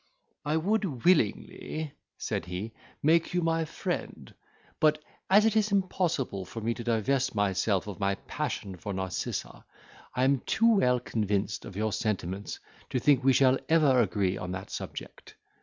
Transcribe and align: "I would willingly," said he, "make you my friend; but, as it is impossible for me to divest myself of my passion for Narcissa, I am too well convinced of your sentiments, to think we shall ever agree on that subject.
"I 0.43 0.57
would 0.57 1.05
willingly," 1.05 1.93
said 2.17 2.45
he, 2.47 2.71
"make 3.03 3.35
you 3.35 3.43
my 3.43 3.65
friend; 3.65 4.33
but, 4.79 4.99
as 5.29 5.45
it 5.45 5.55
is 5.55 5.71
impossible 5.71 6.43
for 6.43 6.59
me 6.59 6.73
to 6.73 6.83
divest 6.83 7.35
myself 7.35 7.85
of 7.85 7.99
my 7.99 8.15
passion 8.15 8.77
for 8.77 8.93
Narcissa, 8.95 9.63
I 10.15 10.23
am 10.23 10.39
too 10.47 10.77
well 10.77 10.99
convinced 10.99 11.65
of 11.65 11.75
your 11.77 11.93
sentiments, 11.93 12.59
to 12.89 12.97
think 12.97 13.23
we 13.23 13.31
shall 13.33 13.59
ever 13.69 14.01
agree 14.01 14.39
on 14.39 14.53
that 14.53 14.71
subject. 14.71 15.35